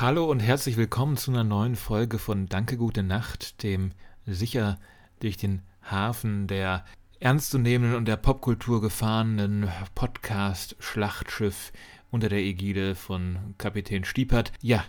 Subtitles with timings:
[0.00, 3.92] Hallo und herzlich willkommen zu einer neuen Folge von Danke Gute Nacht, dem
[4.24, 4.78] sicher
[5.18, 6.86] durch den Hafen der
[7.18, 11.70] ernstzunehmenden und der Popkultur gefahrenen Podcast Schlachtschiff
[12.10, 14.52] unter der Ägide von Kapitän Stiepert.
[14.62, 14.86] Ja,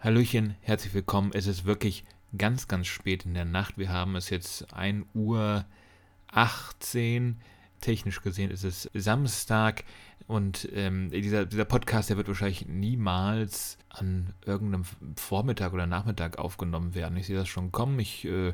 [0.00, 1.32] Hallöchen, herzlich willkommen.
[1.34, 2.04] Es ist wirklich
[2.38, 3.76] ganz, ganz spät in der Nacht.
[3.76, 5.66] Wir haben es jetzt 1 Uhr
[6.28, 7.36] 18.
[7.80, 9.84] Technisch gesehen ist es Samstag
[10.26, 14.84] und ähm, dieser, dieser Podcast, der wird wahrscheinlich niemals an irgendeinem
[15.16, 17.16] Vormittag oder Nachmittag aufgenommen werden.
[17.16, 17.98] Ich sehe das schon kommen.
[18.00, 18.52] Ich äh,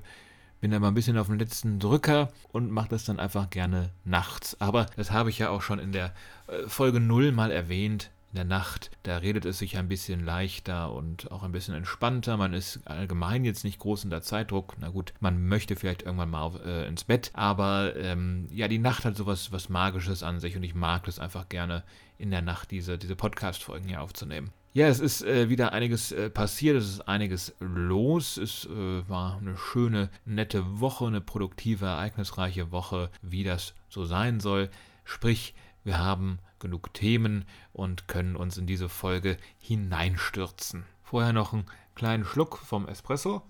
[0.61, 3.91] bin da mal ein bisschen auf dem letzten Drücker und mache das dann einfach gerne
[4.05, 4.61] nachts.
[4.61, 6.15] Aber das habe ich ja auch schon in der
[6.47, 10.93] äh, Folge 0 mal erwähnt in der Nacht, da redet es sich ein bisschen leichter
[10.93, 12.39] und auch ein bisschen entspannter.
[12.39, 14.75] Man ist allgemein jetzt nicht groß unter Zeitdruck.
[14.81, 18.79] Na gut, man möchte vielleicht irgendwann mal auf, äh, ins Bett, aber ähm, ja, die
[18.79, 21.83] Nacht hat sowas was Magisches an sich und ich mag das einfach gerne
[22.17, 24.51] in der Nacht, diese, diese Podcast-Folgen hier aufzunehmen.
[24.75, 28.39] Ja, es ist äh, wieder einiges äh, passiert, es ist einiges los.
[28.39, 34.41] Es äh, war eine schöne, nette Woche, eine produktive, ereignisreiche Woche, wie das so sein
[34.41, 34.71] soll.
[35.05, 40.85] Sprich, wir haben genug Themen und können uns in diese Folge hineinstürzen.
[41.03, 43.43] Vorher noch einen kleinen Schluck vom Espresso.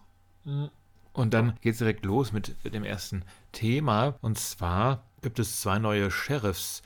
[1.13, 4.17] Und dann geht es direkt los mit dem ersten Thema.
[4.21, 6.83] Und zwar gibt es zwei neue Sheriffs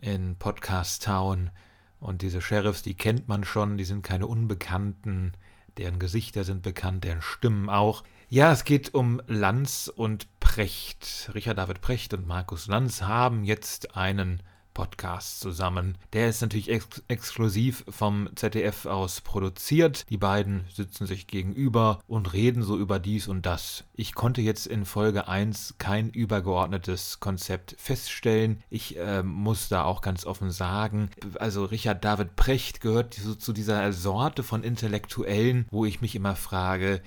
[0.00, 1.50] in Podcast Town.
[2.00, 5.32] Und diese Sheriffs, die kennt man schon, die sind keine Unbekannten.
[5.76, 8.04] Deren Gesichter sind bekannt, deren Stimmen auch.
[8.28, 11.30] Ja, es geht um Lanz und Precht.
[11.34, 14.42] Richard David Precht und Markus Lanz haben jetzt einen
[14.74, 15.96] Podcast zusammen.
[16.12, 20.04] Der ist natürlich ex exklusiv vom ZDF aus produziert.
[20.10, 23.84] Die beiden sitzen sich gegenüber und reden so über dies und das.
[23.94, 28.62] Ich konnte jetzt in Folge 1 kein übergeordnetes Konzept feststellen.
[28.68, 33.52] Ich äh, muss da auch ganz offen sagen, also Richard David Precht gehört so zu
[33.52, 37.00] dieser Sorte von Intellektuellen, wo ich mich immer frage,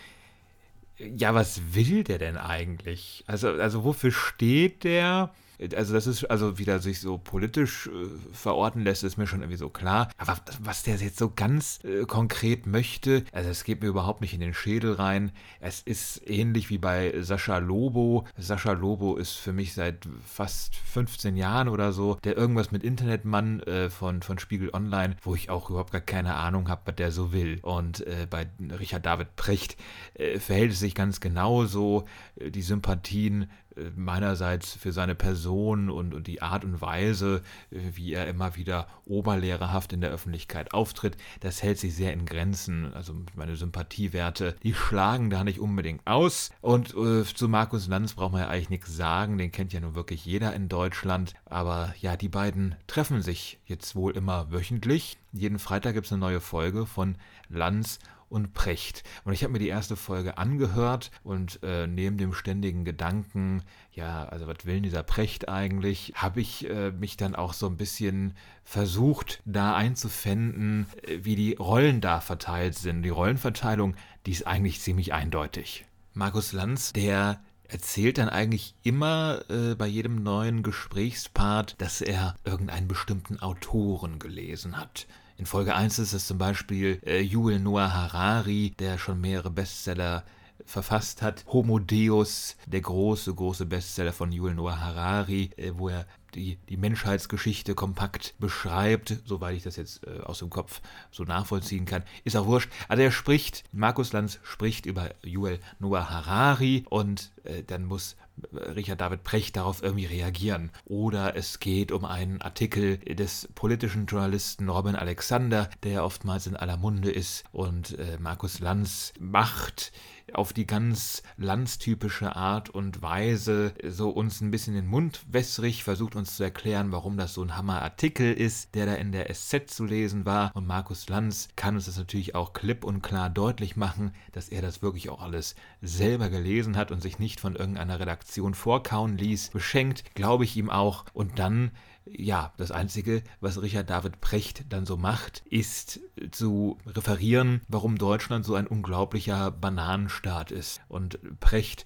[0.99, 3.23] ja, was will der denn eigentlich?
[3.27, 5.33] Also, also wofür steht der?
[5.75, 7.91] Also das ist, also wie der sich so politisch äh,
[8.34, 10.09] verorten lässt, ist mir schon irgendwie so klar.
[10.18, 14.34] Aber was der jetzt so ganz äh, konkret möchte, also es geht mir überhaupt nicht
[14.34, 15.31] in den Schädel rein.
[15.59, 18.25] Es ist ähnlich wie bei Sascha Lobo.
[18.38, 23.62] Sascha Lobo ist für mich seit fast 15 Jahren oder so der irgendwas mit Internetmann
[23.62, 27.12] äh, von, von Spiegel Online, wo ich auch überhaupt gar keine Ahnung habe, was der
[27.12, 27.59] so will.
[27.62, 28.47] Und äh, bei
[28.79, 29.78] Richard David Precht
[30.13, 32.06] äh, verhält es sich ganz genauso.
[32.35, 33.50] Äh, die Sympathien
[33.95, 38.88] meinerseits für seine Person und, und die Art und Weise, äh, wie er immer wieder
[39.05, 42.93] oberlehrerhaft in der Öffentlichkeit auftritt, das hält sich sehr in Grenzen.
[42.93, 46.51] Also meine Sympathiewerte, die schlagen da nicht unbedingt aus.
[46.61, 49.95] Und äh, zu Markus Lanz braucht man ja eigentlich nichts sagen, den kennt ja nun
[49.95, 51.33] wirklich jeder in Deutschland.
[51.45, 55.17] Aber ja, die beiden treffen sich jetzt wohl immer wöchentlich.
[55.31, 57.15] Jeden Freitag gibt es eine neue Folge von
[57.49, 57.99] Lanz
[58.29, 59.03] und Precht.
[59.23, 64.25] Und ich habe mir die erste Folge angehört und äh, neben dem ständigen Gedanken, ja,
[64.25, 68.33] also was will dieser Precht eigentlich, habe ich äh, mich dann auch so ein bisschen
[68.63, 73.03] versucht, da einzufänden, äh, wie die Rollen da verteilt sind.
[73.03, 73.95] Die Rollenverteilung,
[74.25, 75.85] die ist eigentlich ziemlich eindeutig.
[76.13, 77.39] Markus Lanz, der
[77.69, 84.78] erzählt dann eigentlich immer äh, bei jedem neuen Gesprächspart, dass er irgendeinen bestimmten Autoren gelesen
[84.78, 85.07] hat.
[85.38, 90.23] In Folge 1 ist es zum Beispiel äh, Yuval Noah Harari, der schon mehrere Bestseller
[90.66, 91.45] verfasst hat.
[91.47, 96.06] Homo Deus, der große, große Bestseller von Yuval Noah Harari, äh, wo er
[96.38, 100.81] die, die Menschheitsgeschichte kompakt beschreibt, soweit ich das jetzt äh, aus dem Kopf
[101.12, 102.70] so nachvollziehen kann, ist auch wurscht.
[102.88, 108.16] Also er spricht, Markus Lanz spricht über Yuval Noah Harari und äh, dann muss
[108.52, 110.72] Richard David Precht darauf irgendwie reagieren.
[110.86, 116.78] Oder es geht um einen Artikel des politischen Journalisten Robin Alexander, der oftmals in aller
[116.78, 119.92] Munde ist und äh, Markus Lanz macht
[120.34, 126.18] auf die ganz landstypische Art und Weise so uns ein bisschen den Mund wässrig, versucht
[126.18, 129.86] uns zu erklären, warum das so ein Hammerartikel ist, der da in der SZ zu
[129.86, 130.52] lesen war.
[130.54, 134.62] Und Markus Lanz kann uns das natürlich auch klipp und klar deutlich machen, dass er
[134.62, 139.50] das wirklich auch alles selber gelesen hat und sich nicht von irgendeiner Redaktion vorkauen ließ.
[139.50, 141.06] Beschenkt, glaube ich ihm auch.
[141.13, 141.71] Und dann
[142.15, 146.00] ja, das Einzige, was Richard David Precht dann so macht, ist
[146.31, 150.79] zu referieren, warum Deutschland so ein unglaublicher Bananenstaat ist.
[150.88, 151.85] Und Precht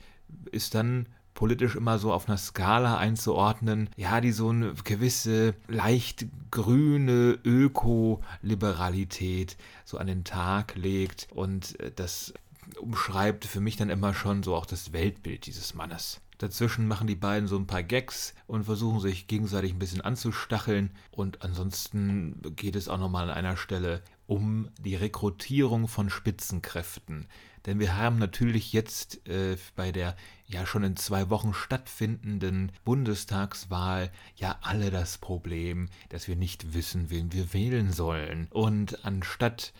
[0.52, 6.28] ist dann politisch immer so auf einer Skala einzuordnen, ja, die so eine gewisse leicht
[6.52, 12.34] grüne Ökoliberalität so an den Tag legt und das
[12.80, 16.22] umschreibt für mich dann immer schon so auch das Weltbild dieses Mannes.
[16.42, 20.90] Dazwischen machen die beiden so ein paar Gags und versuchen sich gegenseitig ein bisschen anzustacheln.
[21.12, 27.28] Und ansonsten geht es auch nochmal an einer Stelle um die Rekrutierung von Spitzenkräften.
[27.68, 30.16] Denn wir haben natürlich jetzt äh, bei der
[30.48, 37.12] ja schon in zwei Wochen stattfindenden Bundestagswahl ja alle das Problem, dass wir nicht wissen,
[37.12, 38.48] wen wir wählen sollen.
[38.50, 39.74] Und anstatt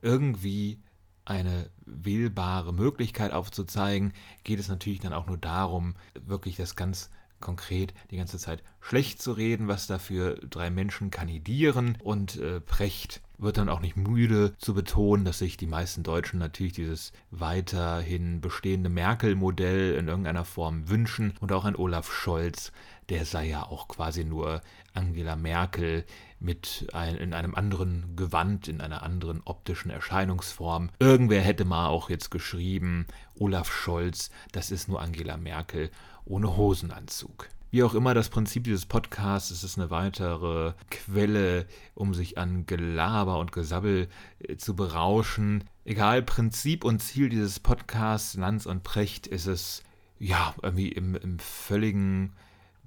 [0.00, 0.78] irgendwie
[1.24, 4.12] eine wählbare Möglichkeit aufzuzeigen,
[4.42, 5.94] geht es natürlich dann auch nur darum,
[6.26, 7.10] wirklich das ganz
[7.40, 11.98] konkret die ganze Zeit schlecht zu reden, was da für drei Menschen kandidieren.
[12.02, 16.38] Und äh, Precht wird dann auch nicht müde zu betonen, dass sich die meisten Deutschen
[16.38, 21.34] natürlich dieses weiterhin bestehende Merkel-Modell in irgendeiner Form wünschen.
[21.40, 22.72] Und auch ein Olaf Scholz,
[23.08, 24.62] der sei ja auch quasi nur
[24.94, 26.04] Angela Merkel
[26.44, 30.90] mit ein, in einem anderen Gewand, in einer anderen optischen Erscheinungsform.
[30.98, 33.06] Irgendwer hätte mal auch jetzt geschrieben,
[33.38, 35.90] Olaf Scholz, das ist nur Angela Merkel
[36.24, 37.48] ohne Hosenanzug.
[37.70, 42.66] Wie auch immer, das Prinzip dieses Podcasts es ist eine weitere Quelle, um sich an
[42.66, 44.06] Gelaber und Gesabbel
[44.38, 45.64] äh, zu berauschen.
[45.84, 49.82] Egal, Prinzip und Ziel dieses Podcasts, Lanz und Precht, ist es,
[50.20, 52.34] ja, irgendwie im, im völligen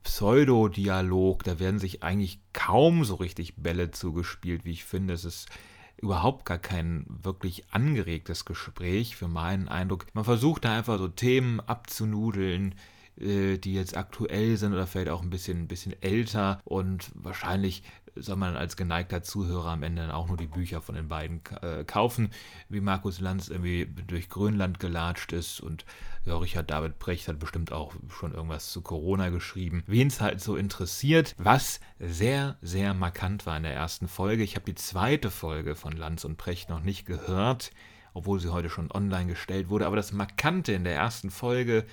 [0.07, 1.43] Pseudodialog.
[1.43, 5.13] Da werden sich eigentlich kaum so richtig Bälle zugespielt, wie ich finde.
[5.13, 5.49] Es ist
[5.97, 10.05] überhaupt gar kein wirklich angeregtes Gespräch, für meinen Eindruck.
[10.13, 12.75] Man versucht da einfach so Themen abzunudeln,
[13.19, 17.83] die jetzt aktuell sind oder vielleicht auch ein bisschen, ein bisschen älter und wahrscheinlich
[18.15, 21.41] soll man als geneigter Zuhörer am Ende dann auch nur die Bücher von den beiden
[21.61, 22.31] äh, kaufen,
[22.69, 25.85] wie Markus Lanz irgendwie durch Grönland gelatscht ist und
[26.25, 29.83] ja, Richard David Brecht hat bestimmt auch schon irgendwas zu Corona geschrieben.
[29.87, 34.43] Wen es halt so interessiert, was sehr, sehr markant war in der ersten Folge.
[34.43, 37.71] Ich habe die zweite Folge von Lanz und Brecht noch nicht gehört,
[38.13, 41.85] obwohl sie heute schon online gestellt wurde, aber das Markante in der ersten Folge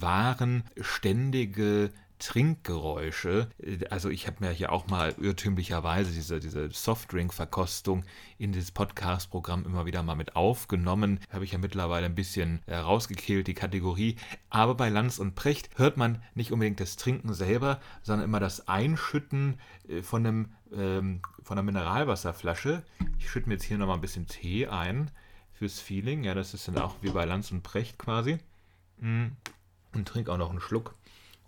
[0.00, 1.90] waren ständige
[2.22, 3.48] Trinkgeräusche.
[3.90, 8.04] Also ich habe mir hier auch mal irrtümlicherweise diese, diese Softdrink-Verkostung
[8.38, 11.18] in dieses Podcast-Programm immer wieder mal mit aufgenommen.
[11.32, 14.16] Habe ich ja mittlerweile ein bisschen äh, rausgekehlt, die Kategorie.
[14.50, 18.68] Aber bei Lanz und Precht hört man nicht unbedingt das Trinken selber, sondern immer das
[18.68, 22.84] Einschütten äh, von, einem, ähm, von einer Mineralwasserflasche.
[23.18, 25.10] Ich schütte mir jetzt hier nochmal ein bisschen Tee ein
[25.54, 26.22] fürs Feeling.
[26.22, 28.38] Ja, das ist dann auch wie bei Lanz und Precht quasi.
[29.00, 29.30] Mm
[29.94, 30.94] und trinke auch noch einen Schluck,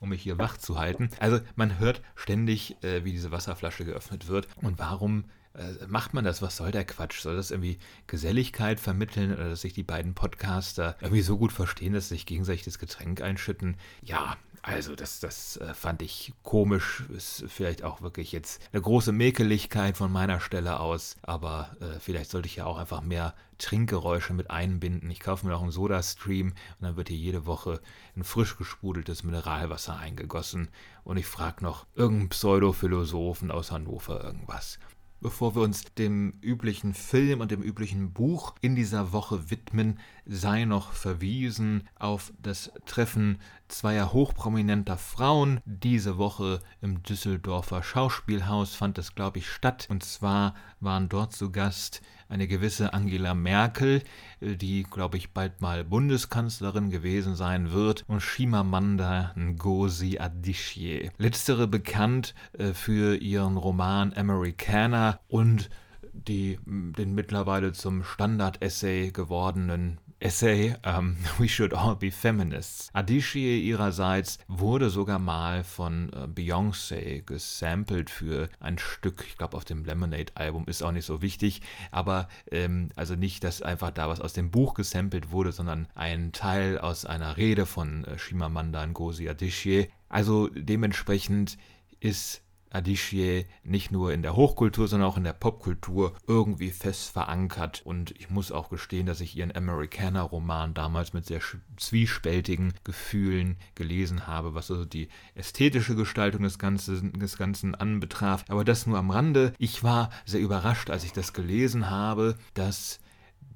[0.00, 1.10] um mich hier wach zu halten.
[1.18, 4.48] Also man hört ständig, äh, wie diese Wasserflasche geöffnet wird.
[4.62, 5.24] Und warum
[5.54, 6.42] äh, macht man das?
[6.42, 7.20] Was soll der Quatsch?
[7.20, 11.92] Soll das irgendwie Geselligkeit vermitteln oder dass sich die beiden Podcaster irgendwie so gut verstehen,
[11.92, 13.76] dass sie sich gegenseitig das Getränk einschütten?
[14.02, 17.04] Ja, also das, das äh, fand ich komisch.
[17.14, 21.16] Ist vielleicht auch wirklich jetzt eine große Mäkeligkeit von meiner Stelle aus.
[21.22, 25.10] Aber äh, vielleicht sollte ich ja auch einfach mehr Trinkgeräusche mit einbinden.
[25.10, 27.82] Ich kaufe mir noch einen Soda-Stream und dann wird hier jede Woche
[28.16, 30.70] ein frisch gesprudeltes Mineralwasser eingegossen.
[31.04, 34.78] Und ich frage noch irgendeinen Pseudophilosophen aus Hannover irgendwas
[35.24, 40.66] bevor wir uns dem üblichen Film und dem üblichen Buch in dieser Woche widmen, sei
[40.66, 45.62] noch verwiesen auf das Treffen zweier hochprominenter Frauen.
[45.64, 49.86] Diese Woche im Düsseldorfer Schauspielhaus fand es, glaube ich, statt.
[49.88, 54.02] Und zwar waren dort zu Gast eine gewisse Angela Merkel,
[54.40, 61.10] die, glaube ich, bald mal Bundeskanzlerin gewesen sein wird, und Shimamanda Ngozi Adichie.
[61.18, 65.70] Letztere bekannt äh, für ihren Roman Americana und
[66.12, 72.88] die, den mittlerweile zum Standard-Essay gewordenen Essay um, We Should All Be Feminists.
[72.94, 79.66] Adichie ihrerseits wurde sogar mal von äh, Beyoncé gesampelt für ein Stück, ich glaube auf
[79.66, 84.22] dem Lemonade-Album, ist auch nicht so wichtig, aber ähm, also nicht, dass einfach da was
[84.22, 89.28] aus dem Buch gesampelt wurde, sondern ein Teil aus einer Rede von äh, Shimamanda Ngozi
[89.28, 89.88] Adichie.
[90.08, 91.58] Also dementsprechend
[92.00, 92.43] ist
[92.74, 97.82] Adichie nicht nur in der Hochkultur, sondern auch in der Popkultur irgendwie fest verankert.
[97.84, 101.40] Und ich muss auch gestehen, dass ich ihren Americana-Roman damals mit sehr
[101.76, 108.44] zwiespältigen Gefühlen gelesen habe, was also die ästhetische Gestaltung des Ganzen, des Ganzen anbetraf.
[108.48, 109.52] Aber das nur am Rande.
[109.58, 113.00] Ich war sehr überrascht, als ich das gelesen habe, dass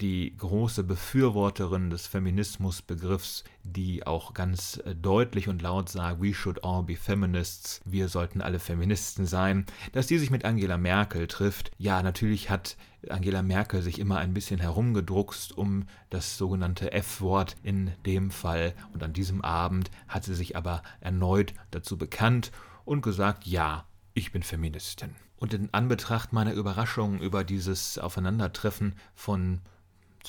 [0.01, 6.63] die große Befürworterin des Feminismusbegriffs, die auch ganz äh, deutlich und laut sagt, we should
[6.63, 11.73] all be feminists, wir sollten alle Feministen sein, dass die sich mit Angela Merkel trifft.
[11.79, 12.77] Ja, natürlich hat
[13.09, 19.03] Angela Merkel sich immer ein bisschen herumgedruckst um das sogenannte F-Wort in dem Fall und
[19.03, 22.53] an diesem Abend hat sie sich aber erneut dazu bekannt
[22.85, 25.15] und gesagt, ja, ich bin Feministin.
[25.37, 29.61] Und in Anbetracht meiner Überraschung über dieses Aufeinandertreffen von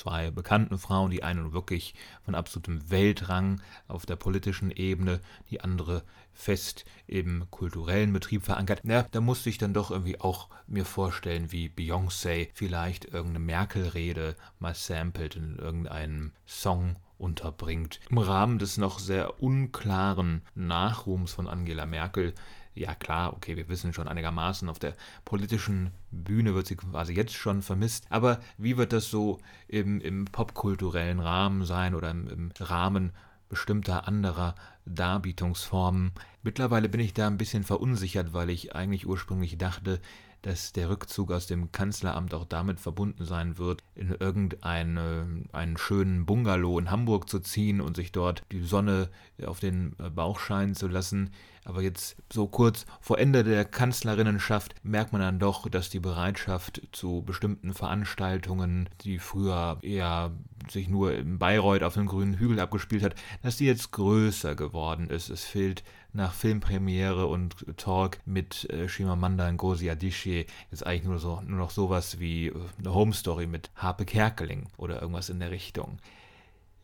[0.00, 6.04] zwei bekannten Frauen, die eine wirklich von absolutem Weltrang auf der politischen Ebene, die andere
[6.32, 8.80] fest im kulturellen Betrieb verankert.
[8.84, 14.36] Na, da musste ich dann doch irgendwie auch mir vorstellen, wie Beyoncé vielleicht irgendeine Merkel-Rede
[14.58, 18.00] mal samplet in irgendeinem Song unterbringt.
[18.08, 22.34] Im Rahmen des noch sehr unklaren Nachruhms von Angela Merkel
[22.74, 27.34] ja klar, okay, wir wissen schon einigermaßen, auf der politischen Bühne wird sie quasi jetzt
[27.34, 32.52] schon vermisst, aber wie wird das so im, im popkulturellen Rahmen sein oder im, im
[32.58, 33.12] Rahmen
[33.48, 34.54] bestimmter anderer
[34.86, 36.12] Darbietungsformen?
[36.42, 40.00] Mittlerweile bin ich da ein bisschen verunsichert, weil ich eigentlich ursprünglich dachte,
[40.42, 46.26] dass der Rückzug aus dem Kanzleramt auch damit verbunden sein wird, in irgendeinen einen schönen
[46.26, 49.10] Bungalow in Hamburg zu ziehen und sich dort die Sonne
[49.44, 51.30] auf den Bauch scheinen zu lassen.
[51.64, 56.80] Aber jetzt so kurz vor Ende der Kanzlerinnenschaft merkt man dann doch, dass die Bereitschaft
[56.92, 60.32] zu bestimmten Veranstaltungen, die früher eher
[60.70, 65.10] sich nur in Bayreuth auf dem grünen Hügel abgespielt hat, dass die jetzt größer geworden
[65.10, 65.28] ist.
[65.28, 71.40] Es fehlt nach Filmpremiere und Talk mit äh, Shimamanda Ngozi Adichie jetzt eigentlich nur, so,
[71.40, 75.50] nur noch sowas wie äh, eine Home Story mit Harpe Kerkeling oder irgendwas in der
[75.50, 75.98] Richtung.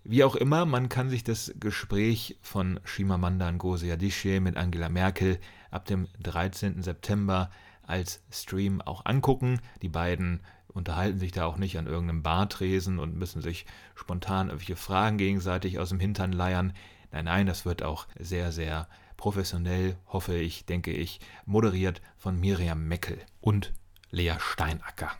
[0.04, 5.40] Wie auch immer, man kann sich das Gespräch von Shimamanda Ngozi Adichie mit Angela Merkel
[5.71, 6.83] ab dem 13.
[6.83, 7.50] September
[7.83, 9.61] als Stream auch angucken.
[9.83, 14.76] Die beiden unterhalten sich da auch nicht an irgendeinem Bartresen und müssen sich spontan irgendwelche
[14.76, 16.73] Fragen gegenseitig aus dem Hintern leiern.
[17.11, 22.87] Nein, nein, das wird auch sehr, sehr professionell, hoffe ich, denke ich, moderiert von Miriam
[22.87, 23.73] Meckel und
[24.11, 25.11] Lea Steinacker.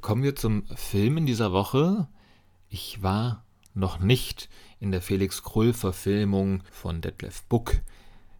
[0.00, 2.08] Kommen wir zum Film in dieser Woche.
[2.68, 3.44] Ich war
[3.74, 4.48] noch nicht
[4.80, 7.76] in der Felix Krull-Verfilmung von Detlef Buck.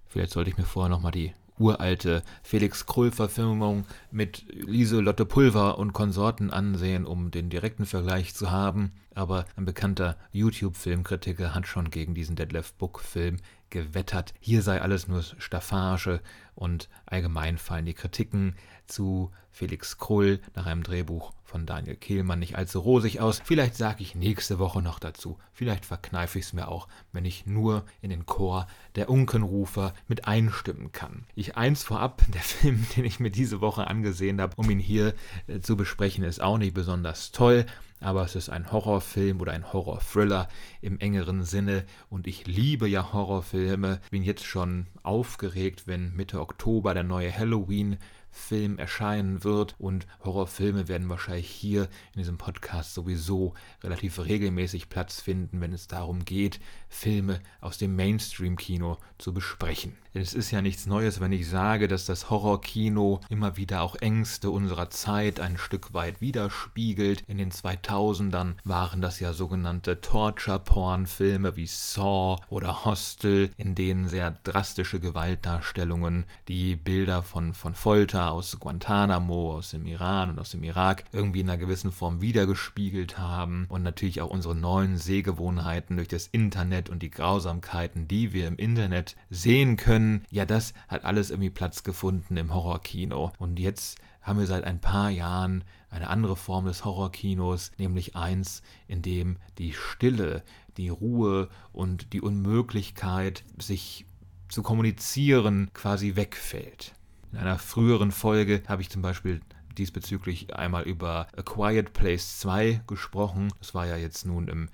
[0.06, 6.50] Vielleicht sollte ich mir vorher nochmal die uralte Felix Krull-Verfilmung mit Lieselotte Pulver und Konsorten
[6.50, 8.92] ansehen, um den direkten Vergleich zu haben.
[9.14, 13.38] Aber ein bekannter YouTube-Filmkritiker hat schon gegen diesen Detlef Book-Film
[13.70, 14.35] gewettert.
[14.40, 16.20] Hier sei alles nur Staffage
[16.54, 18.54] und allgemein fallen die Kritiken
[18.87, 23.40] zu Felix Krull nach einem Drehbuch von Daniel Kehlmann nicht allzu rosig aus.
[23.44, 25.38] Vielleicht sage ich nächste Woche noch dazu.
[25.52, 30.26] Vielleicht verkneife ich es mir auch, wenn ich nur in den Chor der Unkenrufer mit
[30.26, 31.25] einstimmen kann.
[31.35, 35.14] Ich eins vorab, der Film, den ich mir diese Woche angesehen habe, um ihn hier
[35.46, 37.64] äh, zu besprechen, ist auch nicht besonders toll
[38.00, 40.48] aber es ist ein Horrorfilm oder ein Horrorthriller
[40.80, 41.84] im engeren Sinne.
[42.10, 47.98] Und ich liebe ja Horrorfilme, bin jetzt schon aufgeregt, wenn Mitte Oktober der neue Halloween
[48.36, 55.20] Film erscheinen wird und Horrorfilme werden wahrscheinlich hier in diesem Podcast sowieso relativ regelmäßig Platz
[55.20, 59.96] finden, wenn es darum geht, Filme aus dem Mainstream-Kino zu besprechen.
[60.14, 64.50] Es ist ja nichts Neues, wenn ich sage, dass das Horrorkino immer wieder auch Ängste
[64.50, 67.22] unserer Zeit ein Stück weit widerspiegelt.
[67.26, 74.30] In den 2000ern waren das ja sogenannte Torture-Porn-Filme wie Saw oder Hostel, in denen sehr
[74.42, 80.62] drastische Gewaltdarstellungen, die Bilder von, von Folter aus Guantanamo, aus dem Iran und aus dem
[80.62, 86.09] Irak irgendwie in einer gewissen Form wiedergespiegelt haben und natürlich auch unsere neuen Sehgewohnheiten durch
[86.09, 90.25] das Internet und die Grausamkeiten, die wir im Internet sehen können.
[90.30, 93.33] Ja, das hat alles irgendwie Platz gefunden im Horrorkino.
[93.38, 98.62] Und jetzt haben wir seit ein paar Jahren eine andere Form des Horrorkinos, nämlich eins,
[98.88, 100.42] in dem die Stille,
[100.76, 104.04] die Ruhe und die Unmöglichkeit, sich
[104.49, 106.92] zu kommunizieren, quasi wegfällt.
[107.33, 109.40] In einer früheren Folge habe ich zum Beispiel
[109.76, 113.52] diesbezüglich einmal über A Quiet Place 2 gesprochen.
[113.59, 114.68] Das war ja jetzt nun im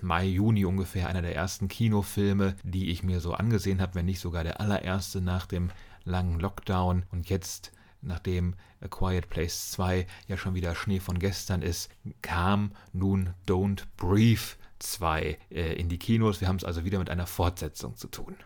[0.00, 4.20] Mai, Juni ungefähr einer der ersten Kinofilme, die ich mir so angesehen habe, wenn nicht
[4.20, 5.70] sogar der allererste nach dem
[6.04, 7.04] langen Lockdown.
[7.10, 11.90] Und jetzt, nachdem A Quiet Place 2 ja schon wieder Schnee von gestern ist,
[12.20, 16.40] kam nun Don't Breathe 2 äh, in die Kinos.
[16.40, 18.36] Wir haben es also wieder mit einer Fortsetzung zu tun.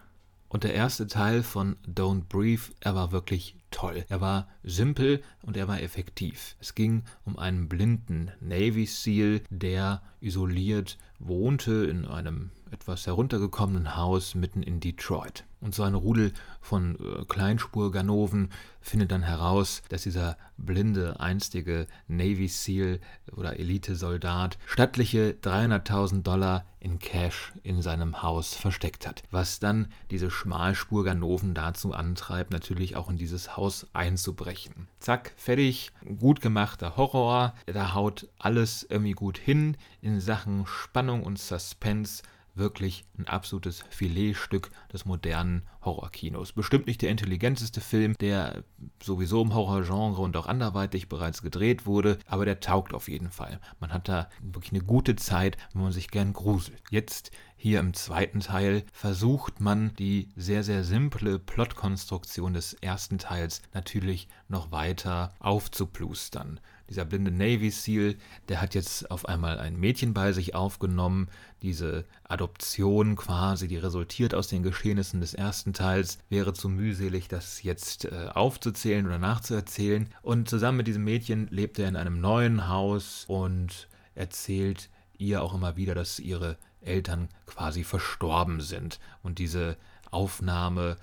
[0.49, 4.07] Und der erste Teil von Don't Breathe, er war wirklich toll.
[4.09, 6.57] Er war simpel und er war effektiv.
[6.61, 14.35] Es ging um einen blinden Navy SEAL, der isoliert wohnte in einem etwas heruntergekommenen Haus
[14.35, 15.45] mitten in Detroit.
[15.61, 22.47] Und so ein Rudel von äh, Kleinspurganoven findet dann heraus, dass dieser blinde, einstige Navy
[22.47, 23.01] SEAL
[23.35, 29.23] oder Elitesoldat stattliche 300.000 Dollar in Cash in seinem Haus versteckt hat.
[29.31, 34.89] Was dann diese Schmalspurganoven dazu antreibt, natürlich auch in dieses Haus einzubrechen.
[35.01, 37.55] Zack, fertig, gut gemachter Horror.
[37.67, 42.23] Da haut alles irgendwie gut hin in Sachen Spannung und Suspense
[42.57, 46.53] wirklich ein absolutes Filetstück des modernen Horrorkinos.
[46.53, 48.65] Bestimmt nicht der intelligenteste Film, der
[49.03, 53.61] sowieso im Horrorgenre und auch anderweitig bereits gedreht wurde, aber der taugt auf jeden Fall.
[53.81, 56.83] Man hat da wirklich eine gute Zeit, wenn man sich gern gruselt.
[56.91, 63.63] Jetzt hier im zweiten Teil versucht man die sehr, sehr simple Plotkonstruktion des ersten Teils
[63.73, 66.61] natürlich noch weiter aufzuplustern.
[66.89, 68.17] Dieser blinde Navy SEAL,
[68.49, 71.29] der hat jetzt auf einmal ein Mädchen bei sich aufgenommen.
[71.63, 77.63] Diese Adoption quasi, die resultiert aus den Geschehnissen des ersten Teils, wäre zu mühselig, das
[77.63, 80.09] jetzt äh, aufzuzählen oder nachzuerzählen.
[80.23, 84.89] Und zusammen mit diesem Mädchen lebt er in einem neuen Haus und erzählt
[85.19, 89.77] ihr auch immer wieder, dass ihre Eltern quasi verstorben sind und diese
[90.11, 90.97] Aufnahme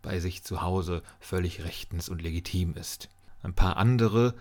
[0.00, 3.08] bei sich zu Hause völlig rechtens und legitim ist.
[3.42, 4.34] Ein paar andere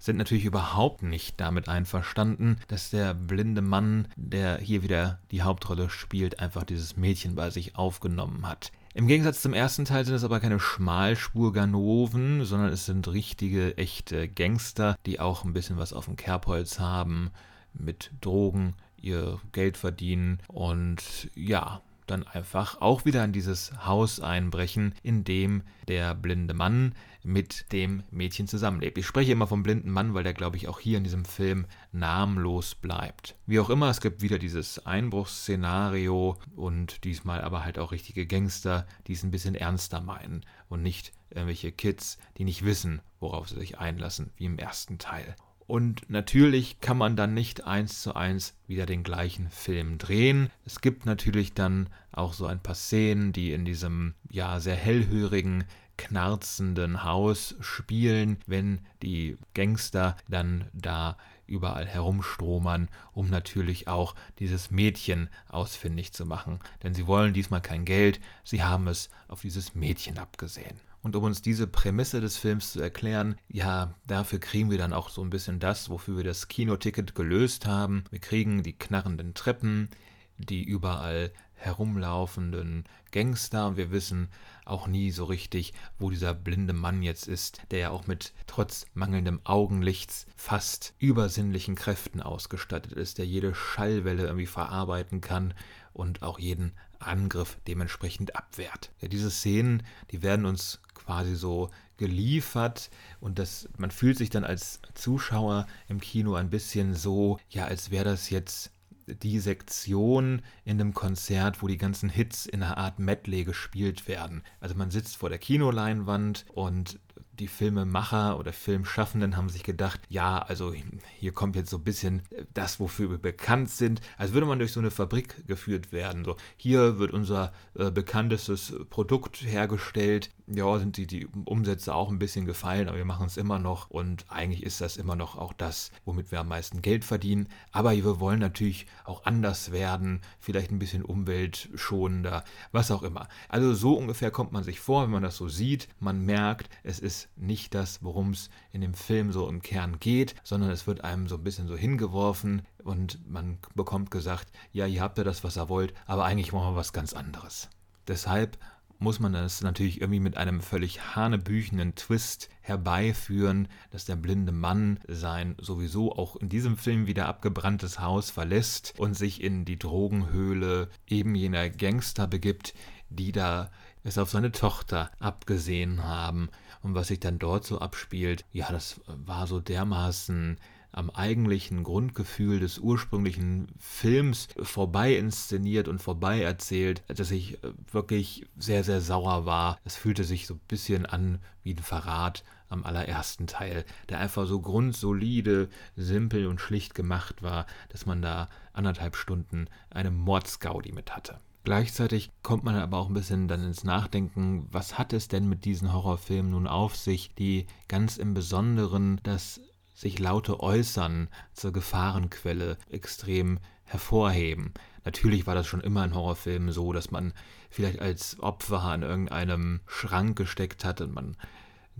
[0.00, 5.90] sind natürlich überhaupt nicht damit einverstanden, dass der blinde Mann, der hier wieder die Hauptrolle
[5.90, 8.72] spielt, einfach dieses Mädchen bei sich aufgenommen hat.
[8.92, 14.26] Im Gegensatz zum ersten Teil sind es aber keine Schmalspur-Ganoven, sondern es sind richtige, echte
[14.26, 17.30] Gangster, die auch ein bisschen was auf dem Kerbholz haben,
[17.72, 24.94] mit Drogen ihr Geld verdienen und ja, dann einfach auch wieder in dieses Haus einbrechen,
[25.02, 28.98] in dem der blinde Mann mit dem Mädchen zusammenlebt.
[28.98, 31.66] Ich spreche immer vom blinden Mann, weil der, glaube ich, auch hier in diesem Film
[31.92, 33.36] namenlos bleibt.
[33.46, 38.86] Wie auch immer, es gibt wieder dieses Einbruchsszenario und diesmal aber halt auch richtige Gangster,
[39.06, 43.58] die es ein bisschen ernster meinen und nicht irgendwelche Kids, die nicht wissen, worauf sie
[43.58, 45.36] sich einlassen, wie im ersten Teil.
[45.70, 50.50] Und natürlich kann man dann nicht eins zu eins wieder den gleichen Film drehen.
[50.66, 55.62] Es gibt natürlich dann auch so ein paar Szenen, die in diesem ja sehr hellhörigen
[55.96, 65.28] knarzenden Haus spielen, wenn die Gangster dann da überall herumstromern, um natürlich auch dieses Mädchen
[65.48, 66.58] ausfindig zu machen.
[66.82, 70.80] Denn sie wollen diesmal kein Geld, sie haben es auf dieses Mädchen abgesehen.
[71.02, 75.08] Und um uns diese Prämisse des Films zu erklären, ja, dafür kriegen wir dann auch
[75.08, 78.04] so ein bisschen das, wofür wir das Kinoticket gelöst haben.
[78.10, 79.88] Wir kriegen die knarrenden Treppen,
[80.36, 84.28] die überall herumlaufenden Gangster und wir wissen
[84.64, 88.86] auch nie so richtig, wo dieser blinde Mann jetzt ist, der ja auch mit trotz
[88.94, 95.54] mangelndem Augenlichts fast übersinnlichen Kräften ausgestattet ist, der jede Schallwelle irgendwie verarbeiten kann
[95.92, 98.92] und auch jeden Angriff dementsprechend abwehrt.
[99.00, 104.44] Ja, diese Szenen, die werden uns quasi so geliefert und das, man fühlt sich dann
[104.44, 108.72] als Zuschauer im Kino ein bisschen so, ja, als wäre das jetzt
[109.06, 114.42] die Sektion in einem Konzert, wo die ganzen Hits in einer Art Medley gespielt werden.
[114.60, 116.98] Also man sitzt vor der Kinoleinwand und
[117.32, 120.72] die Filmemacher oder Filmschaffenden haben sich gedacht, ja, also
[121.18, 122.22] hier kommt jetzt so ein bisschen
[122.54, 126.24] das, wofür wir bekannt sind, als würde man durch so eine Fabrik geführt werden.
[126.24, 130.30] So, hier wird unser äh, bekanntestes Produkt hergestellt.
[130.46, 133.88] Ja, sind die, die Umsätze auch ein bisschen gefallen, aber wir machen es immer noch
[133.88, 137.48] und eigentlich ist das immer noch auch das, womit wir am meisten Geld verdienen.
[137.70, 143.28] Aber wir wollen natürlich auch anders werden, vielleicht ein bisschen umweltschonender, was auch immer.
[143.48, 145.88] Also so ungefähr kommt man sich vor, wenn man das so sieht.
[146.00, 150.34] Man merkt, es ist nicht das, worum es in dem Film so im Kern geht,
[150.42, 155.02] sondern es wird einem so ein bisschen so hingeworfen und man bekommt gesagt, ja, ihr
[155.02, 157.68] habt ja das, was ihr wollt, aber eigentlich wollen wir was ganz anderes.
[158.08, 158.58] Deshalb
[159.00, 165.00] muss man das natürlich irgendwie mit einem völlig hanebüchenden Twist herbeiführen, dass der blinde Mann
[165.08, 170.90] sein sowieso auch in diesem Film wieder abgebranntes Haus verlässt und sich in die Drogenhöhle
[171.06, 172.74] eben jener Gangster begibt,
[173.08, 173.70] die da
[174.04, 176.50] es auf seine Tochter abgesehen haben
[176.82, 180.58] und was sich dann dort so abspielt, ja, das war so dermaßen
[180.92, 188.46] am eigentlichen Grundgefühl des ursprünglichen Films vorbei inszeniert und vorbei erzählt, dass ich äh, wirklich
[188.56, 189.78] sehr, sehr sauer war.
[189.84, 194.46] Es fühlte sich so ein bisschen an wie ein Verrat am allerersten Teil, der einfach
[194.46, 201.14] so grundsolide, simpel und schlicht gemacht war, dass man da anderthalb Stunden eine Mordsgaudi mit
[201.14, 201.40] hatte.
[201.62, 205.64] Gleichzeitig kommt man aber auch ein bisschen dann ins Nachdenken, was hat es denn mit
[205.64, 209.60] diesen Horrorfilmen nun auf sich, die ganz im Besonderen das
[209.94, 214.72] sich laute Äußern zur Gefahrenquelle extrem hervorheben.
[215.04, 217.34] Natürlich war das schon immer in Horrorfilmen so, dass man
[217.68, 221.36] vielleicht als Opfer an irgendeinem Schrank gesteckt hat und man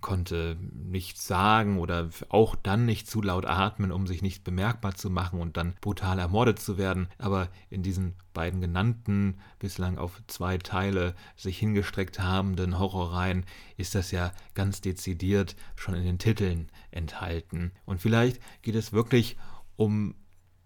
[0.00, 5.10] konnte nichts sagen oder auch dann nicht zu laut atmen, um sich nicht bemerkbar zu
[5.10, 7.08] machen und dann brutal ermordet zu werden.
[7.18, 13.44] Aber in diesen beiden genannten, bislang auf zwei Teile sich hingestreckt habenden Horrorreihen
[13.76, 17.72] ist das ja ganz dezidiert schon in den Titeln enthalten.
[17.84, 19.36] Und vielleicht geht es wirklich
[19.76, 20.14] um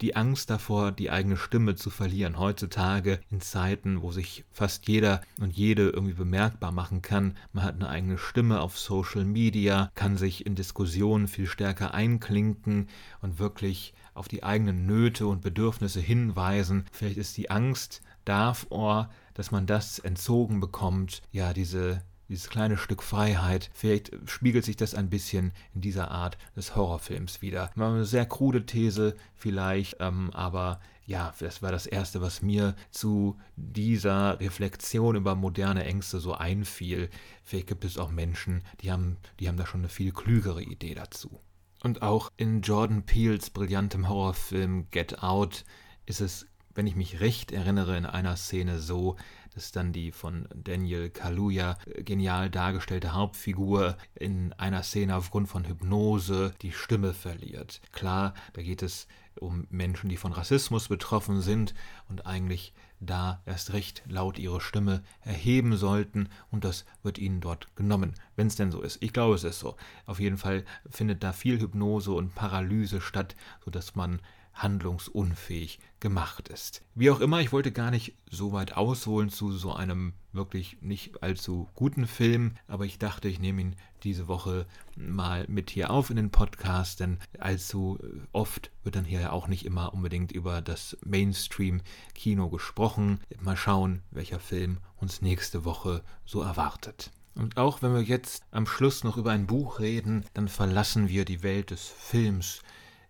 [0.00, 2.38] die Angst davor, die eigene Stimme zu verlieren.
[2.38, 7.36] Heutzutage in Zeiten, wo sich fast jeder und jede irgendwie bemerkbar machen kann.
[7.52, 12.88] Man hat eine eigene Stimme auf Social Media, kann sich in Diskussionen viel stärker einklinken
[13.20, 16.84] und wirklich auf die eigenen Nöte und Bedürfnisse hinweisen.
[16.92, 23.02] Vielleicht ist die Angst davor, dass man das entzogen bekommt, ja, diese dieses kleine Stück
[23.02, 23.70] Freiheit.
[23.74, 27.70] Vielleicht spiegelt sich das ein bisschen in dieser Art des Horrorfilms wieder.
[27.76, 33.36] Eine sehr krude These vielleicht, ähm, aber ja, das war das Erste, was mir zu
[33.56, 37.10] dieser Reflexion über moderne Ängste so einfiel.
[37.42, 40.94] Vielleicht gibt es auch Menschen, die haben, die haben da schon eine viel klügere Idee
[40.94, 41.40] dazu.
[41.82, 45.64] Und auch in Jordan Peels brillantem Horrorfilm Get Out
[46.06, 49.16] ist es, wenn ich mich recht erinnere, in einer Szene so,
[49.54, 56.52] dass dann die von Daniel Kaluuya genial dargestellte Hauptfigur in einer Szene aufgrund von Hypnose
[56.62, 57.80] die Stimme verliert.
[57.92, 59.06] Klar, da geht es
[59.40, 61.74] um Menschen, die von Rassismus betroffen sind
[62.08, 67.74] und eigentlich da erst recht laut ihre Stimme erheben sollten und das wird ihnen dort
[67.76, 69.02] genommen, wenn es denn so ist.
[69.02, 69.76] Ich glaube, es ist so.
[70.06, 74.20] Auf jeden Fall findet da viel Hypnose und Paralyse statt, sodass man
[74.54, 76.82] handlungsunfähig gemacht ist.
[76.94, 81.22] Wie auch immer, ich wollte gar nicht so weit ausholen zu so einem wirklich nicht
[81.22, 86.10] allzu guten Film, aber ich dachte, ich nehme ihn diese Woche mal mit hier auf
[86.10, 87.98] in den Podcast, denn allzu
[88.32, 93.20] oft wird dann hier ja auch nicht immer unbedingt über das Mainstream-Kino gesprochen.
[93.40, 97.10] Mal schauen, welcher Film uns nächste Woche so erwartet.
[97.34, 101.24] Und auch wenn wir jetzt am Schluss noch über ein Buch reden, dann verlassen wir
[101.24, 102.62] die Welt des Films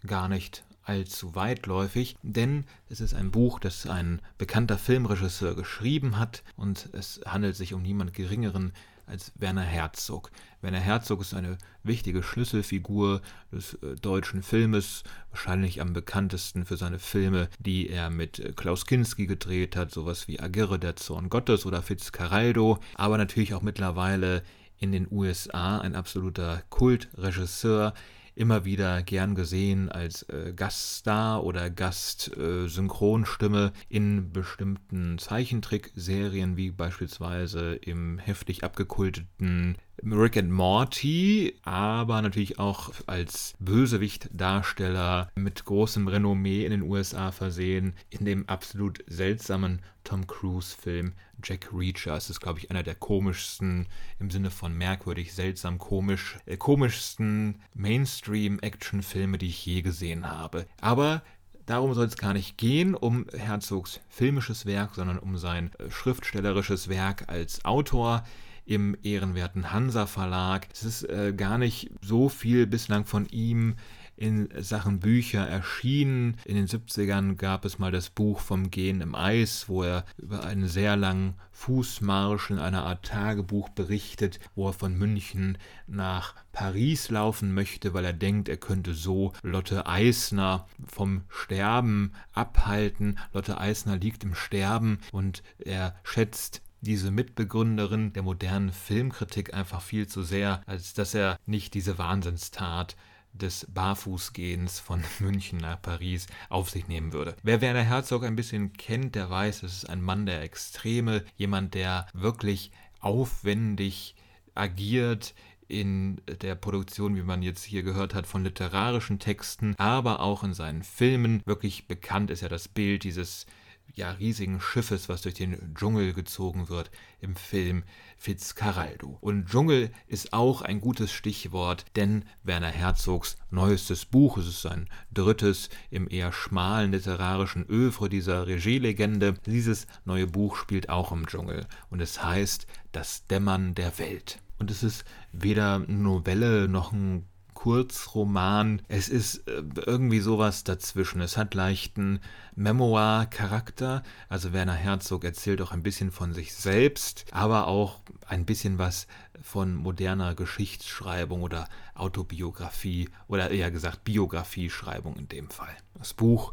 [0.06, 6.42] gar nicht allzu weitläufig, denn es ist ein Buch, das ein bekannter Filmregisseur geschrieben hat
[6.56, 8.72] und es handelt sich um niemand Geringeren
[9.06, 10.30] als Werner Herzog.
[10.60, 13.20] Werner Herzog ist eine wichtige Schlüsselfigur
[13.52, 18.86] des äh, deutschen Filmes, wahrscheinlich am bekanntesten für seine Filme, die er mit äh, Klaus
[18.86, 24.42] Kinski gedreht hat, sowas wie Agirre, der Zorn Gottes oder Fitzcarraldo, aber natürlich auch mittlerweile
[24.78, 27.94] in den USA ein absoluter Kultregisseur,
[28.34, 37.74] immer wieder gern gesehen als äh, Gaststar oder Gastsynchronstimme äh, in bestimmten Zeichentrickserien, wie beispielsweise
[37.74, 46.72] im heftig abgekulteten Rick and Morty, aber natürlich auch als Bösewicht-Darsteller mit großem Renommee in
[46.72, 52.16] den USA versehen, in dem absolut seltsamen Tom Cruise-Film Jack Reacher.
[52.16, 53.86] Es ist, glaube ich, einer der komischsten,
[54.18, 60.66] im Sinne von merkwürdig, seltsam, komisch, äh, komischsten Mainstream-Action-Filme, die ich je gesehen habe.
[60.80, 61.22] Aber
[61.66, 66.90] Darum soll es gar nicht gehen, um Herzogs filmisches Werk, sondern um sein äh, schriftstellerisches
[66.90, 68.22] Werk als Autor
[68.66, 70.68] im ehrenwerten Hansa Verlag.
[70.72, 73.76] Es ist äh, gar nicht so viel bislang von ihm
[74.16, 76.36] in Sachen Bücher erschienen.
[76.44, 80.44] In den 70ern gab es mal das Buch vom Gehen im Eis, wo er über
[80.44, 87.10] einen sehr langen Fußmarsch in einer Art Tagebuch berichtet, wo er von München nach Paris
[87.10, 93.18] laufen möchte, weil er denkt, er könnte so Lotte Eisner vom Sterben abhalten.
[93.32, 100.06] Lotte Eisner liegt im Sterben und er schätzt diese Mitbegründerin der modernen Filmkritik einfach viel
[100.06, 102.96] zu sehr, als dass er nicht diese Wahnsinnstat
[103.32, 107.34] des Barfußgehens von München nach Paris auf sich nehmen würde.
[107.42, 111.74] Wer Werner Herzog ein bisschen kennt, der weiß, es ist ein Mann der Extreme, jemand,
[111.74, 112.70] der wirklich
[113.00, 114.14] aufwendig
[114.54, 115.34] agiert,
[115.66, 120.54] in der Produktion, wie man jetzt hier gehört hat, von literarischen Texten, aber auch in
[120.54, 121.42] seinen Filmen.
[121.46, 123.46] Wirklich bekannt ist ja das Bild dieses
[123.94, 127.84] ja, riesigen Schiffes, was durch den Dschungel gezogen wird im Film
[128.16, 129.18] Fitzcarraldo.
[129.20, 134.88] Und Dschungel ist auch ein gutes Stichwort, denn Werner Herzogs neuestes Buch, es ist sein
[135.12, 141.66] drittes im eher schmalen literarischen Övre dieser Regielegende, dieses neue Buch spielt auch im Dschungel
[141.90, 144.40] und es heißt Das Dämmern der Welt.
[144.58, 147.26] Und es ist weder Novelle noch ein
[147.64, 148.82] Kurzroman.
[148.88, 151.22] Es ist äh, irgendwie sowas dazwischen.
[151.22, 152.20] Es hat leichten
[152.56, 154.02] Memoir-Charakter.
[154.28, 159.06] Also Werner Herzog erzählt auch ein bisschen von sich selbst, aber auch ein bisschen was
[159.40, 165.74] von moderner Geschichtsschreibung oder Autobiografie oder eher gesagt Biografieschreibung in dem Fall.
[165.94, 166.52] Das Buch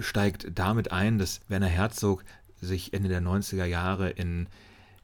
[0.00, 2.24] steigt damit ein, dass Werner Herzog
[2.60, 4.48] sich Ende der 90er Jahre in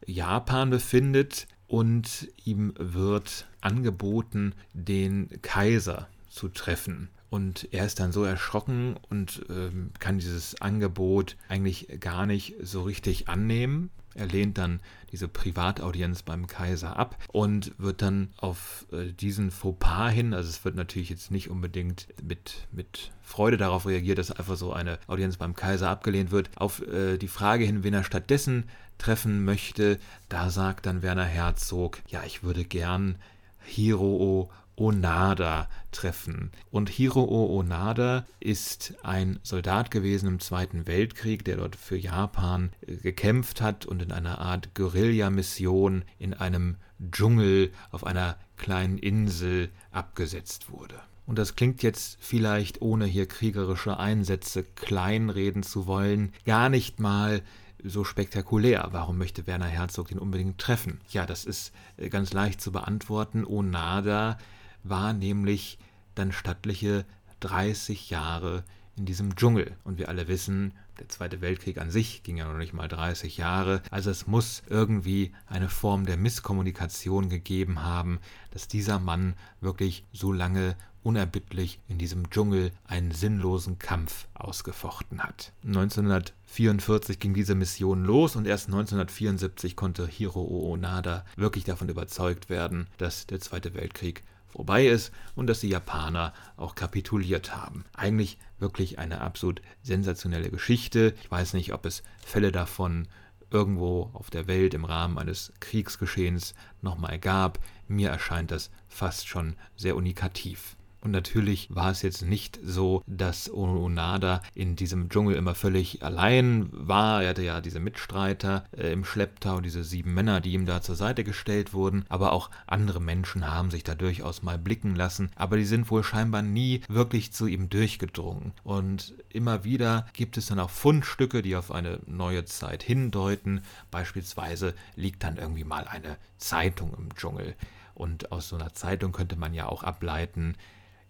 [0.04, 7.08] Japan befindet und ihm wird angeboten, den Kaiser zu treffen.
[7.30, 12.82] Und er ist dann so erschrocken und ähm, kann dieses Angebot eigentlich gar nicht so
[12.82, 13.90] richtig annehmen.
[14.14, 20.10] Er lehnt dann diese Privataudienz beim Kaiser ab und wird dann auf äh, diesen Fauxpas
[20.10, 24.56] hin, also es wird natürlich jetzt nicht unbedingt mit, mit Freude darauf reagiert, dass einfach
[24.56, 28.64] so eine Audienz beim Kaiser abgelehnt wird, auf äh, die Frage hin, wen er stattdessen
[28.98, 33.16] treffen möchte, da sagt dann Werner Herzog, ja, ich würde gern
[33.64, 36.50] Hiroo Onada treffen.
[36.70, 42.96] Und Hiroo Onada ist ein Soldat gewesen im Zweiten Weltkrieg, der dort für Japan äh,
[42.96, 46.76] gekämpft hat und in einer Art Guerilla-Mission in einem
[47.10, 50.96] Dschungel auf einer kleinen Insel abgesetzt wurde.
[51.26, 57.40] Und das klingt jetzt vielleicht, ohne hier kriegerische Einsätze kleinreden zu wollen, gar nicht mal
[57.84, 58.88] so spektakulär.
[58.90, 61.00] Warum möchte Werner Herzog den unbedingt treffen?
[61.10, 63.44] Ja, das ist äh, ganz leicht zu beantworten.
[63.44, 64.38] Onada
[64.82, 65.78] war nämlich
[66.14, 67.04] dann stattliche
[67.40, 68.64] 30 Jahre
[68.96, 69.76] in diesem Dschungel.
[69.84, 73.36] Und wir alle wissen, der Zweite Weltkrieg an sich ging ja noch nicht mal 30
[73.36, 73.82] Jahre.
[73.90, 80.32] Also es muss irgendwie eine Form der Misskommunikation gegeben haben, dass dieser Mann wirklich so
[80.32, 85.52] lange unerbittlich in diesem Dschungel einen sinnlosen Kampf ausgefochten hat.
[85.64, 92.86] 1944 ging diese Mission los und erst 1974 konnte Hiroo Onada wirklich davon überzeugt werden,
[92.96, 94.24] dass der Zweite Weltkrieg
[94.54, 97.84] vorbei ist und dass die Japaner auch kapituliert haben.
[97.92, 101.14] Eigentlich wirklich eine absolut sensationelle Geschichte.
[101.22, 103.08] Ich weiß nicht, ob es Fälle davon
[103.50, 107.58] irgendwo auf der Welt im Rahmen eines Kriegsgeschehens nochmal gab.
[107.88, 110.76] Mir erscheint das fast schon sehr unikativ.
[111.04, 116.70] Und natürlich war es jetzt nicht so, dass Onada in diesem Dschungel immer völlig allein
[116.72, 117.22] war.
[117.22, 120.96] Er hatte ja diese Mitstreiter äh, im Schlepptau, diese sieben Männer, die ihm da zur
[120.96, 122.06] Seite gestellt wurden.
[122.08, 125.30] Aber auch andere Menschen haben sich da durchaus mal blicken lassen.
[125.36, 128.52] Aber die sind wohl scheinbar nie wirklich zu ihm durchgedrungen.
[128.62, 133.60] Und immer wieder gibt es dann auch Fundstücke, die auf eine neue Zeit hindeuten.
[133.90, 137.56] Beispielsweise liegt dann irgendwie mal eine Zeitung im Dschungel.
[137.94, 140.56] Und aus so einer Zeitung könnte man ja auch ableiten,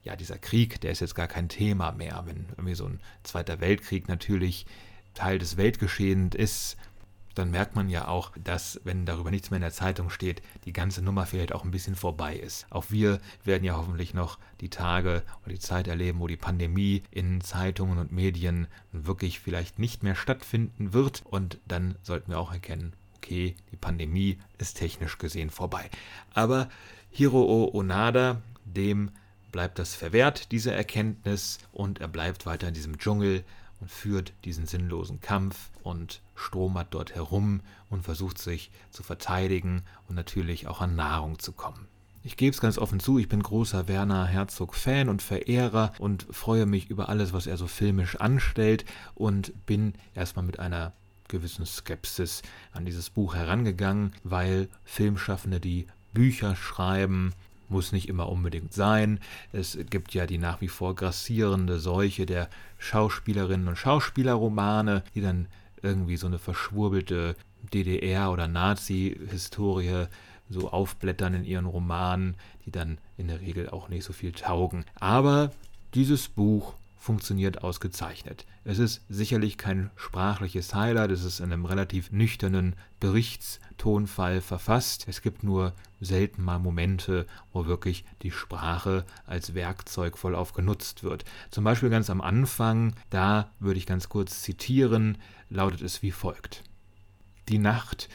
[0.04, 2.22] ja, dieser Krieg, der ist jetzt gar kein Thema mehr.
[2.26, 4.66] Wenn irgendwie so ein Zweiter Weltkrieg natürlich
[5.14, 6.76] Teil des Weltgeschehens ist,
[7.34, 10.72] dann merkt man ja auch, dass, wenn darüber nichts mehr in der Zeitung steht, die
[10.72, 12.66] ganze Nummer vielleicht auch ein bisschen vorbei ist.
[12.70, 17.02] Auch wir werden ja hoffentlich noch die Tage oder die Zeit erleben, wo die Pandemie
[17.10, 21.22] in Zeitungen und Medien wirklich vielleicht nicht mehr stattfinden wird.
[21.28, 25.90] Und dann sollten wir auch erkennen, okay, die Pandemie ist technisch gesehen vorbei.
[26.34, 26.68] Aber
[27.10, 29.10] Hiroo Onada, dem
[29.54, 33.44] bleibt das verwehrt, diese Erkenntnis, und er bleibt weiter in diesem Dschungel
[33.80, 40.16] und führt diesen sinnlosen Kampf und stromert dort herum und versucht sich zu verteidigen und
[40.16, 41.86] natürlich auch an Nahrung zu kommen.
[42.24, 46.66] Ich gebe es ganz offen zu, ich bin großer Werner Herzog-Fan und Verehrer und freue
[46.66, 50.94] mich über alles, was er so filmisch anstellt und bin erstmal mit einer
[51.28, 57.34] gewissen Skepsis an dieses Buch herangegangen, weil Filmschaffende, die Bücher schreiben,
[57.68, 59.20] muss nicht immer unbedingt sein.
[59.52, 62.48] Es gibt ja die nach wie vor grassierende Seuche der
[62.78, 65.46] Schauspielerinnen und Schauspielerromane, die dann
[65.82, 67.36] irgendwie so eine verschwurbelte
[67.72, 70.06] DDR- oder Nazi-Historie
[70.48, 74.84] so aufblättern in ihren Romanen, die dann in der Regel auch nicht so viel taugen.
[74.96, 75.50] Aber
[75.94, 78.46] dieses Buch funktioniert ausgezeichnet.
[78.64, 85.04] Es ist sicherlich kein sprachliches Highlight, es ist in einem relativ nüchternen Berichtstonfall verfasst.
[85.06, 91.26] Es gibt nur selten mal Momente, wo wirklich die Sprache als Werkzeug vollauf genutzt wird.
[91.50, 95.18] Zum Beispiel ganz am Anfang, da würde ich ganz kurz zitieren,
[95.50, 96.64] lautet es wie folgt.
[97.50, 98.08] Die Nacht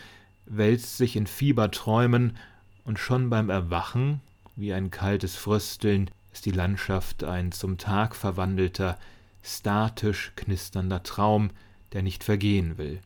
[0.47, 2.37] wälzt sich in Fieberträumen
[2.85, 4.21] und schon beim Erwachen,
[4.55, 8.97] wie ein kaltes Frösteln, ist die Landschaft ein zum Tag verwandelter,
[9.41, 11.51] statisch knisternder Traum,
[11.93, 13.01] der nicht vergehen will.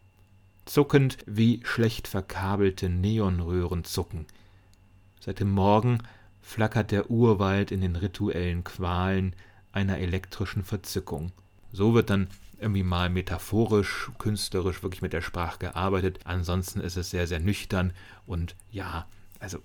[0.66, 4.26] Zuckend wie schlecht verkabelte Neonröhren zucken.
[5.20, 6.00] Seit dem Morgen
[6.42, 9.36] flackert der Urwald in den rituellen Qualen
[9.72, 11.32] einer elektrischen Verzückung.
[11.72, 12.28] So wird dann
[12.60, 16.20] irgendwie mal metaphorisch, künstlerisch wirklich mit der Sprache gearbeitet.
[16.24, 17.92] Ansonsten ist es sehr, sehr nüchtern
[18.26, 19.06] und ja,
[19.40, 19.60] also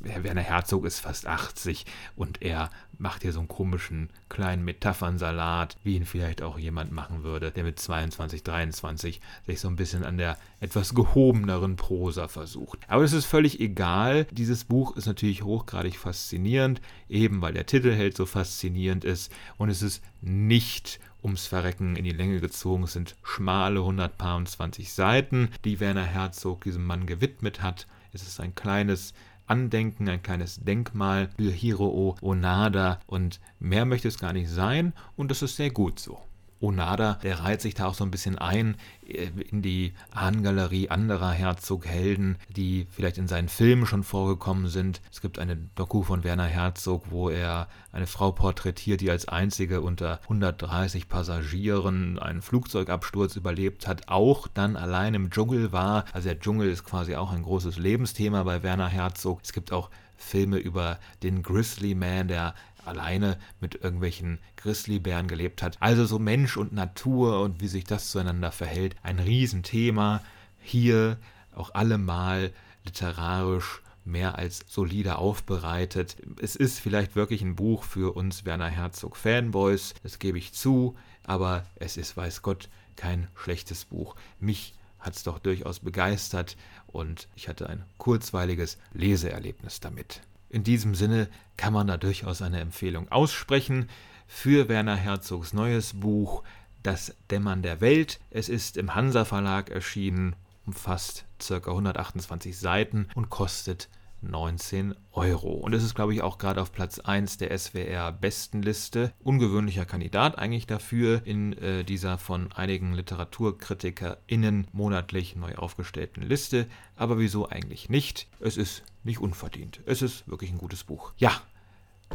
[0.00, 5.96] Werner Herzog ist fast 80 und er macht hier so einen komischen kleinen Metaphernsalat, wie
[5.96, 10.18] ihn vielleicht auch jemand machen würde, der mit 22, 23 sich so ein bisschen an
[10.18, 12.80] der etwas gehobeneren Prosa versucht.
[12.88, 14.26] Aber es ist völlig egal.
[14.32, 19.82] Dieses Buch ist natürlich hochgradig faszinierend, eben weil der Titelheld so faszinierend ist und es
[19.82, 22.84] ist nicht ums Verrecken in die Länge gezogen.
[22.84, 27.86] Es sind schmale 120 Seiten, die Werner Herzog diesem Mann gewidmet hat.
[28.12, 29.14] Es ist ein kleines
[29.48, 35.30] Andenken, ein kleines Denkmal für Hiroo Onada und mehr möchte es gar nicht sein und
[35.30, 36.20] das ist sehr gut so.
[36.60, 41.30] Onada, der reiht sich da auch so ein bisschen ein äh, in die Ahnengalerie anderer
[41.30, 45.00] Herzog-Helden, die vielleicht in seinen Filmen schon vorgekommen sind.
[45.12, 49.80] Es gibt eine Doku von Werner Herzog, wo er eine Frau porträtiert, die als einzige
[49.80, 56.04] unter 130 Passagieren einen Flugzeugabsturz überlebt hat, auch dann allein im Dschungel war.
[56.12, 59.40] Also der Dschungel ist quasi auch ein großes Lebensthema bei Werner Herzog.
[59.42, 62.54] Es gibt auch Filme über den Grizzly Man, der
[62.88, 65.76] alleine mit irgendwelchen Grizzlybären gelebt hat.
[65.80, 68.96] Also so Mensch und Natur und wie sich das zueinander verhält.
[69.02, 70.22] Ein Riesenthema.
[70.60, 71.18] Hier
[71.54, 72.52] auch allemal
[72.84, 76.16] literarisch mehr als solide aufbereitet.
[76.40, 80.96] Es ist vielleicht wirklich ein Buch für uns Werner Herzog Fanboys, das gebe ich zu,
[81.24, 84.16] aber es ist, weiß Gott, kein schlechtes Buch.
[84.40, 90.22] Mich hat es doch durchaus begeistert und ich hatte ein kurzweiliges Leseerlebnis damit.
[90.50, 93.88] In diesem Sinne kann man da durchaus eine Empfehlung aussprechen
[94.26, 96.42] für Werner Herzogs neues Buch
[96.82, 98.20] Das Dämmern der Welt.
[98.30, 101.56] Es ist im Hansa Verlag erschienen, umfasst ca.
[101.56, 103.88] 128 Seiten und kostet
[104.22, 105.52] 19 Euro.
[105.52, 109.12] Und es ist, glaube ich, auch gerade auf Platz 1 der SWR-Bestenliste.
[109.22, 116.66] Ungewöhnlicher Kandidat eigentlich dafür in äh, dieser von einigen LiteraturkritikerInnen monatlich neu aufgestellten Liste.
[116.96, 118.28] Aber wieso eigentlich nicht?
[118.40, 119.80] Es ist nicht unverdient.
[119.86, 121.12] Es ist wirklich ein gutes Buch.
[121.16, 121.32] Ja,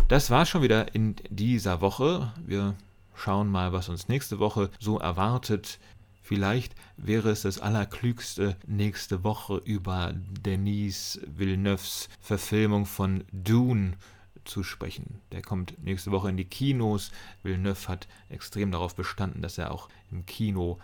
[0.08, 2.34] das war schon wieder in dieser Woche.
[2.46, 2.76] Wir
[3.16, 5.80] schauen mal, was uns nächste Woche so erwartet.
[6.26, 13.98] Vielleicht wäre es das Allerklügste, nächste Woche über Denis Villeneuves Verfilmung von Dune
[14.46, 15.20] zu sprechen.
[15.34, 17.12] Der kommt nächste Woche in die Kinos.
[17.44, 20.80] Villeneuve hat extrem darauf bestanden, dass er auch im Kino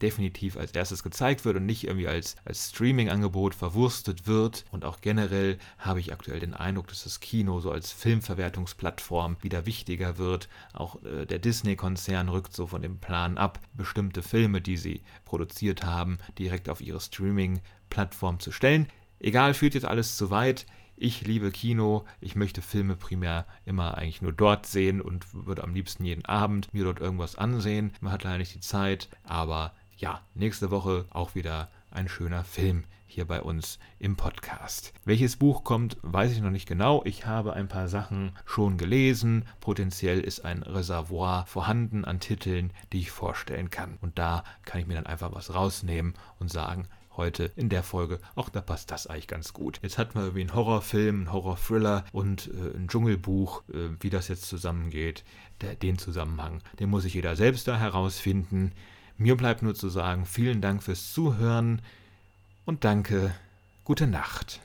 [0.00, 4.64] definitiv als erstes gezeigt wird und nicht irgendwie als, als Streaming-Angebot verwurstet wird.
[4.70, 9.66] Und auch generell habe ich aktuell den Eindruck, dass das Kino so als Filmverwertungsplattform wieder
[9.66, 10.48] wichtiger wird.
[10.72, 15.84] Auch äh, der Disney-Konzern rückt so von dem Plan ab, bestimmte Filme, die sie produziert
[15.84, 18.88] haben, direkt auf ihre Streaming-Plattform zu stellen.
[19.20, 20.66] Egal, führt jetzt alles zu weit.
[20.96, 25.74] Ich liebe Kino, ich möchte Filme primär immer eigentlich nur dort sehen und würde am
[25.74, 27.92] liebsten jeden Abend mir dort irgendwas ansehen.
[28.00, 29.72] Man hat leider nicht die Zeit, aber
[30.04, 34.92] ja, nächste Woche auch wieder ein schöner Film hier bei uns im Podcast.
[35.06, 37.00] Welches Buch kommt, weiß ich noch nicht genau.
[37.06, 39.46] Ich habe ein paar Sachen schon gelesen.
[39.60, 43.96] Potenziell ist ein Reservoir vorhanden an Titeln, die ich vorstellen kann.
[44.02, 46.86] Und da kann ich mir dann einfach was rausnehmen und sagen,
[47.16, 49.78] heute in der Folge, auch da passt das eigentlich ganz gut.
[49.82, 54.28] Jetzt hatten wir irgendwie einen Horrorfilm, einen Horrorthriller und äh, ein Dschungelbuch, äh, wie das
[54.28, 55.24] jetzt zusammengeht.
[55.62, 58.72] Der, den Zusammenhang, den muss sich jeder selbst da herausfinden.
[59.16, 61.82] Mir bleibt nur zu sagen, vielen Dank fürs Zuhören
[62.64, 63.34] und danke,
[63.84, 64.60] gute Nacht.